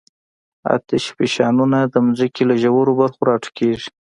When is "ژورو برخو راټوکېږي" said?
2.63-3.89